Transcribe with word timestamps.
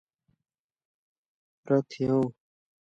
خاکسان 1.65 2.21